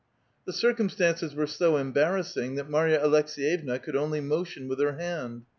[0.47, 5.43] "The circumstances were so embarrassing that Marya Aleks6yevna could only motion with her hand.